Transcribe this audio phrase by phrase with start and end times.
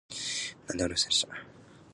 [0.65, 1.27] なんでもありませんでした